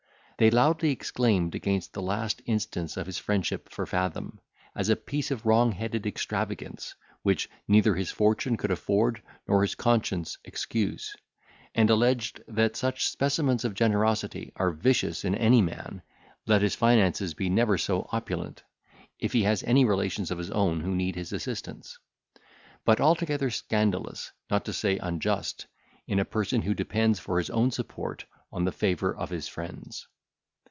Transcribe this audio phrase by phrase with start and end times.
[0.37, 4.39] They loudly exclaimed against the last instance of his friendship for Fathom,
[4.75, 9.75] as a piece of wrong headed extravagance, which neither his fortune could afford nor his
[9.75, 11.15] conscience excuse;
[11.75, 16.01] and alleged that such specimens of generosity are vicious in any man,
[16.47, 18.63] let his finances be never so opulent,
[19.19, 21.99] if he has any relations of his own who need his assistance;
[22.83, 25.67] but altogether scandalous, not to say unjust,
[26.07, 30.07] in a person who depends for his own support on the favour of his friends.